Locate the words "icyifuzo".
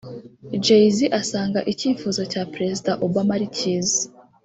1.71-2.21